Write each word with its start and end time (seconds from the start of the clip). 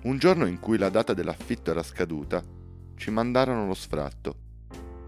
Un 0.00 0.16
giorno 0.16 0.46
in 0.46 0.60
cui 0.60 0.78
la 0.78 0.90
data 0.90 1.12
dell'affitto 1.12 1.72
era 1.72 1.82
scaduta, 1.82 2.40
ci 2.94 3.10
mandarono 3.10 3.66
lo 3.66 3.74
sfratto 3.74 4.36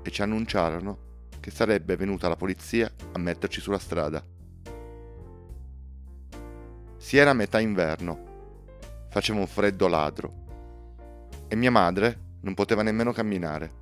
e 0.03 0.11
ci 0.11 0.21
annunciarono 0.21 1.29
che 1.39 1.53
sarebbe 1.53 1.95
venuta 1.95 2.27
la 2.27 2.35
polizia 2.35 2.91
a 3.13 3.19
metterci 3.21 3.61
sulla 3.61 3.79
strada. 3.79 4.21
Si 6.97 7.17
era 7.17 7.33
metà 7.35 7.61
inverno, 7.61 9.07
faceva 9.11 9.39
un 9.39 9.47
freddo 9.47 9.87
ladro 9.87 10.35
e 11.47 11.55
mia 11.55 11.71
madre 11.71 12.39
non 12.41 12.55
poteva 12.55 12.83
nemmeno 12.83 13.13
camminare. 13.13 13.73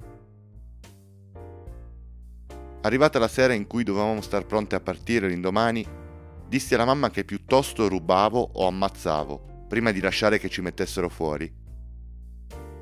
Arrivata 2.83 3.19
la 3.19 3.29
sera 3.29 3.55
in 3.55 3.67
cui 3.67 3.83
dovevamo 3.83 4.21
star 4.21 4.45
pronte 4.45 4.75
a 4.75 4.81
partire 4.81 5.27
l'indomani, 5.27 5.87
dissi 6.47 6.75
alla 6.75 6.85
mamma 6.85 7.09
che 7.09 7.25
piuttosto 7.25 7.89
rubavo 7.89 8.47
o 8.53 8.67
ammazzavo 8.67 9.48
prima 9.69 9.93
di 9.93 10.01
lasciare 10.01 10.39
che 10.39 10.49
ci 10.49 10.63
mettessero 10.63 11.09
fuori. 11.09 11.53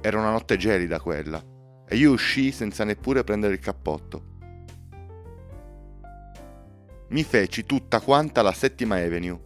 Era 0.01 0.19
una 0.19 0.31
notte 0.31 0.57
gelida 0.57 1.01
quella 1.01 1.43
e 1.89 1.97
io 1.97 2.13
uscii 2.13 2.53
senza 2.53 2.85
neppure 2.85 3.25
prendere 3.25 3.55
il 3.55 3.61
cappotto. 3.61 4.35
Mi 7.09 7.23
feci 7.23 7.67
tutta 7.67 8.01
quanta 8.01 8.43
la 8.43 8.53
settima 8.53 8.97
Avenue, 8.97 9.39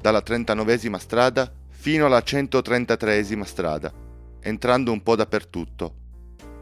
dalla 0.00 0.22
39esima 0.24 0.98
strada 0.98 1.52
fino 1.68 2.06
alla 2.06 2.18
133esima 2.18 3.42
strada, 3.42 3.92
entrando 4.40 4.92
un 4.92 5.02
po' 5.02 5.16
dappertutto, 5.16 5.94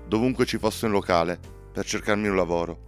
dovunque 0.06 0.47
ci 0.47 0.58
fosse 0.58 0.86
un 0.86 0.92
locale, 0.92 1.39
per 1.72 1.84
cercarmi 1.84 2.28
un 2.28 2.36
lavoro. 2.36 2.86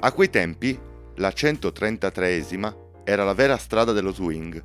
A 0.00 0.12
quei 0.12 0.30
tempi, 0.30 0.78
la 1.16 1.28
133esima 1.28 2.81
era 3.04 3.24
la 3.24 3.34
vera 3.34 3.56
strada 3.56 3.92
dello 3.92 4.12
swing, 4.12 4.62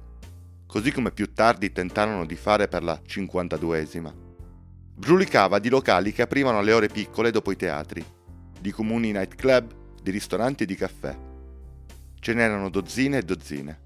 così 0.68 0.92
come 0.92 1.12
più 1.12 1.34
tardi 1.34 1.72
tentarono 1.72 2.26
di 2.26 2.36
fare 2.36 2.68
per 2.68 2.84
la 2.84 3.00
52esima. 3.06 4.14
Brulicava 4.96 5.60
di 5.60 5.70
locali 5.70 6.12
che 6.12 6.22
aprivano 6.22 6.60
alle 6.60 6.74
ore 6.74 6.88
piccole 6.88 7.32
dopo 7.32 7.52
i 7.52 7.56
teatri, 7.56 8.06
di 8.60 8.72
comuni 8.72 9.12
nightclub, 9.12 10.02
di 10.02 10.12
ristoranti 10.12 10.64
e 10.64 10.66
di 10.66 10.76
caffè. 10.76 11.18
Ce 12.20 12.34
n'erano 12.34 12.70
dozzine 12.70 13.18
e 13.18 13.24
dozzine. 13.24 13.80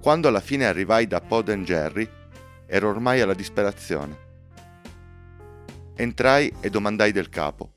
Quando 0.00 0.28
alla 0.28 0.40
fine 0.40 0.66
arrivai 0.66 1.06
da 1.06 1.20
Pod 1.20 1.52
Jerry, 1.62 2.08
ero 2.66 2.88
ormai 2.88 3.20
alla 3.20 3.34
disperazione. 3.34 4.24
Entrai 5.96 6.52
e 6.60 6.70
domandai 6.70 7.12
del 7.12 7.28
capo. 7.28 7.72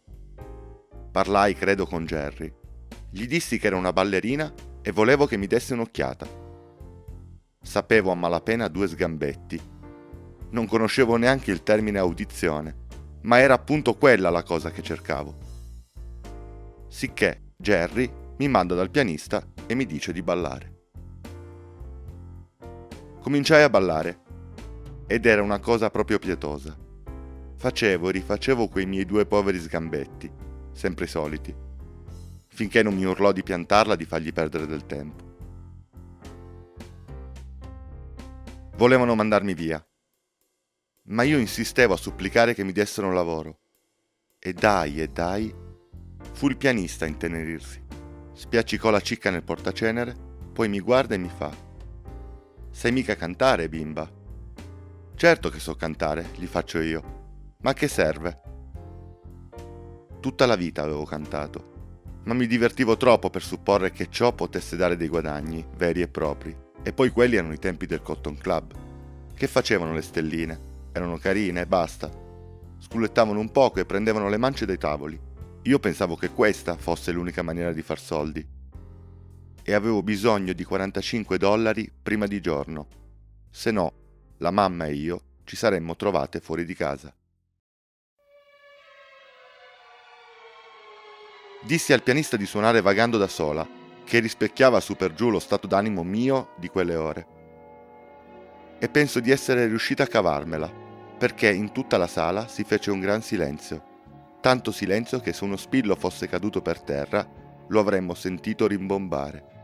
Parlai, 1.12 1.56
credo, 1.56 1.86
con 1.86 2.06
Jerry. 2.06 2.59
Gli 3.12 3.26
dissi 3.26 3.58
che 3.58 3.68
era 3.68 3.76
una 3.76 3.94
ballerina 3.94 4.54
e 4.82 4.92
volevo 4.92 5.26
che 5.26 5.38
mi 5.38 5.48
desse 5.48 5.74
un'occhiata. 5.74 6.28
Sapevo 7.62 8.12
a 8.12 8.16
malapena 8.16 8.68
due 8.68 8.88
sgambetti. 8.88 9.60
Non 10.52 10.68
conoscevo 10.68 11.16
neanche 11.16 11.52
il 11.52 11.64
termine 11.64 12.00
audizione, 12.00 12.88
ma 13.22 13.40
era 13.40 13.54
appunto 13.54 13.96
quella 13.96 14.30
la 14.30 14.44
cosa 14.44 14.72
che 14.72 14.82
cercavo. 14.82 15.38
Sicché 16.88 17.54
Jerry 17.58 18.12
mi 18.38 18.48
manda 18.48 18.76
dal 18.76 18.90
pianista 18.90 19.44
e 19.66 19.76
mi 19.76 19.86
dice 19.86 20.14
di 20.14 20.22
ballare. 20.22 20.78
Cominciai 23.22 23.64
a 23.64 23.70
ballare 23.70 24.20
ed 25.08 25.26
era 25.26 25.42
una 25.42 25.60
cosa 25.60 25.90
proprio 25.90 26.20
pietosa. 26.20 26.78
Facevo 27.58 28.10
e 28.10 28.12
rifacevo 28.12 28.68
quei 28.68 28.86
miei 28.86 29.06
due 29.06 29.26
poveri 29.26 29.60
sgambetti 29.60 30.48
sempre 30.80 31.08
soliti, 31.08 31.54
finché 32.60 32.84
non 32.84 32.94
mi 32.94 33.06
urlò 33.06 33.32
di 33.32 33.42
piantarla 33.42 33.96
di 33.96 34.04
fargli 34.04 34.34
perdere 34.34 34.66
del 34.66 34.86
tempo. 34.86 35.28
Volevano 38.76 39.16
mandarmi 39.16 39.54
via, 39.54 39.82
ma 41.04 41.24
io 41.24 41.38
insistevo 41.38 41.94
a 41.94 41.98
supplicare 41.98 42.54
che 42.54 42.66
mi 42.66 42.74
dessero 42.74 43.14
lavoro. 43.14 43.62
E 44.38 44.52
dai, 44.52 45.00
e 45.00 45.08
dai, 45.08 45.56
fu 46.34 46.50
il 46.50 46.58
pianista 46.58 47.06
a 47.06 47.08
intenerirsi. 47.08 47.82
Spiaccicò 48.34 48.90
la 48.90 49.00
cicca 49.00 49.30
nel 49.30 49.44
portacenere, 49.44 50.14
poi 50.52 50.68
mi 50.68 50.82
guarda 50.82 51.16
e 51.16 51.18
mi 51.18 51.30
fa: 51.30 51.56
Sai 52.72 52.92
mica 52.92 53.16
cantare, 53.16 53.70
bimba? 53.70 54.12
Certo 55.16 55.50
che 55.50 55.60
so 55.60 55.76
cantare, 55.76 56.32
gli 56.36 56.46
faccio 56.46 56.82
io. 56.82 57.56
Ma 57.62 57.72
che 57.72 57.88
serve? 57.88 58.42
Tutta 60.20 60.46
la 60.46 60.58
vita 60.58 60.84
avevo 60.84 61.06
cantato, 61.06 61.69
ma 62.30 62.36
mi 62.36 62.46
divertivo 62.46 62.96
troppo 62.96 63.32
per 63.32 63.42
supporre 63.42 63.92
che 63.92 64.08
ciò 64.12 64.34
potesse 64.34 64.76
dare 64.76 64.96
dei 64.96 65.08
guadagni 65.08 65.66
veri 65.78 66.04
e 66.04 66.08
propri. 66.08 66.56
E 66.84 66.94
poi 66.94 67.10
quelli 67.10 67.38
erano 67.38 67.54
i 67.54 67.58
tempi 67.58 67.88
del 67.88 68.04
Cotton 68.04 68.38
Club. 68.38 68.72
Che 69.34 69.48
facevano 69.48 69.94
le 69.94 70.04
stelline? 70.04 70.60
Erano 70.92 71.18
carine 71.18 71.62
e 71.62 71.66
basta. 71.66 72.08
Scullettavano 72.78 73.40
un 73.40 73.50
poco 73.50 73.80
e 73.80 73.86
prendevano 73.86 74.30
le 74.30 74.38
mance 74.38 74.68
dai 74.68 74.78
tavoli. 74.78 75.20
Io 75.64 75.80
pensavo 75.80 76.16
che 76.16 76.30
questa 76.30 76.78
fosse 76.78 77.12
l'unica 77.12 77.42
maniera 77.42 77.74
di 77.74 77.82
far 77.82 78.00
soldi. 78.00 78.48
E 79.64 79.74
avevo 79.74 80.04
bisogno 80.04 80.54
di 80.54 80.64
45 80.64 81.36
dollari 81.40 81.92
prima 82.00 82.28
di 82.28 82.40
giorno. 82.40 82.88
Se 83.50 83.72
no, 83.72 83.92
la 84.38 84.52
mamma 84.52 84.86
e 84.86 84.94
io 84.94 85.22
ci 85.46 85.56
saremmo 85.56 85.96
trovate 85.96 86.42
fuori 86.42 86.64
di 86.64 86.76
casa. 86.76 87.12
Dissi 91.62 91.92
al 91.92 92.04
pianista 92.04 92.38
di 92.38 92.46
suonare 92.46 92.80
vagando 92.80 93.18
da 93.18 93.28
sola, 93.28 93.68
che 94.06 94.20
rispecchiava 94.20 94.80
su 94.80 94.96
per 94.96 95.14
giù 95.14 95.30
lo 95.30 95.40
stato 95.40 95.68
d'animo 95.68 96.04
mio 96.04 96.52
di 96.56 96.70
quelle 96.70 96.96
ore. 96.96 97.28
E 98.80 98.88
penso 98.88 99.20
di 99.20 99.30
essere 99.30 99.68
riuscita 99.68 100.04
a 100.04 100.08
cavarmela, 100.08 100.72
perché 101.18 101.52
in 101.52 101.74
tutta 101.74 101.98
la 101.98 102.08
sala 102.08 102.48
si 102.48 102.64
fece 102.64 102.92
un 102.92 103.02
gran 103.02 103.22
silenzio, 103.22 103.84
tanto 104.40 104.72
silenzio 104.72 105.20
che 105.20 105.34
se 105.34 105.44
uno 105.44 105.58
spillo 105.58 105.96
fosse 105.96 106.30
caduto 106.30 106.62
per 106.62 106.80
terra 106.80 107.28
lo 107.68 107.80
avremmo 107.82 108.14
sentito 108.14 108.66
rimbombare. 108.66 109.58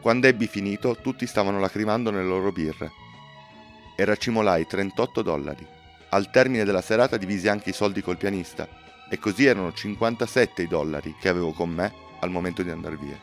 Quando 0.00 0.28
ebbi 0.28 0.46
finito, 0.46 0.96
tutti 0.96 1.26
stavano 1.26 1.58
lacrimando 1.58 2.10
nelle 2.10 2.28
loro 2.28 2.52
birre. 2.52 2.90
E 3.96 4.04
racimolai 4.04 4.64
38 4.64 5.22
dollari. 5.22 5.66
Al 6.10 6.30
termine 6.30 6.64
della 6.64 6.80
serata 6.80 7.16
divisi 7.16 7.48
anche 7.48 7.70
i 7.70 7.74
soldi 7.74 8.00
col 8.00 8.16
pianista 8.16 8.82
e 9.12 9.18
così 9.18 9.44
erano 9.44 9.74
57 9.74 10.62
i 10.62 10.66
dollari 10.66 11.14
che 11.20 11.28
avevo 11.28 11.52
con 11.52 11.68
me 11.68 11.92
al 12.20 12.30
momento 12.30 12.62
di 12.62 12.70
andare 12.70 12.96
via. 12.96 13.20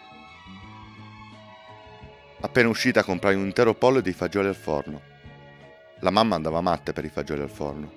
Appena 2.42 2.70
uscita 2.70 3.04
comprai 3.04 3.34
un 3.34 3.46
intero 3.46 3.74
pollo 3.74 4.00
dei 4.00 4.14
fagioli 4.14 4.50
al 4.50 4.56
forno. 4.56 5.02
La 6.02 6.12
mamma 6.12 6.36
andava 6.36 6.62
matta 6.62 6.94
per 6.94 7.06
i 7.06 7.10
fagioli 7.10 7.42
al 7.42 7.50
forno. 7.50 7.92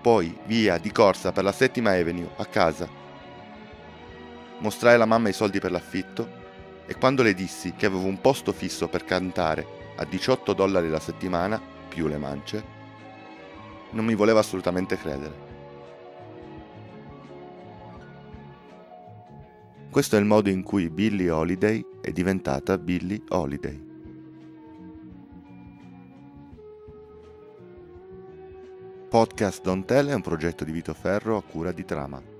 Poi 0.00 0.38
via 0.46 0.78
di 0.78 0.92
corsa 0.92 1.32
per 1.32 1.42
la 1.42 1.50
settima 1.50 1.90
Avenue 1.90 2.30
a 2.36 2.44
casa. 2.44 2.88
Mostrai 4.58 4.94
alla 4.94 5.06
mamma 5.06 5.28
i 5.28 5.32
soldi 5.32 5.58
per 5.58 5.72
l'affitto 5.72 6.40
e 6.86 6.94
quando 6.94 7.24
le 7.24 7.34
dissi 7.34 7.72
che 7.72 7.86
avevo 7.86 8.06
un 8.06 8.20
posto 8.20 8.52
fisso 8.52 8.86
per 8.86 9.04
cantare 9.04 9.66
a 9.96 10.04
18 10.04 10.52
dollari 10.52 10.88
la 10.88 11.00
settimana 11.00 11.60
più 11.88 12.06
le 12.06 12.16
mance, 12.16 12.64
non 13.90 14.04
mi 14.04 14.14
voleva 14.14 14.38
assolutamente 14.38 14.96
credere. 14.96 15.51
Questo 19.92 20.16
è 20.16 20.18
il 20.18 20.24
modo 20.24 20.48
in 20.48 20.62
cui 20.62 20.88
Billie 20.88 21.28
Holiday 21.28 21.84
è 22.00 22.12
diventata 22.12 22.78
Billie 22.78 23.20
Holiday. 23.28 23.78
Podcast 29.10 29.60
Don't 29.60 29.84
Tell 29.84 30.08
è 30.08 30.14
un 30.14 30.22
progetto 30.22 30.64
di 30.64 30.72
Vito 30.72 30.94
Ferro 30.94 31.36
a 31.36 31.42
cura 31.42 31.72
di 31.72 31.84
Trama. 31.84 32.31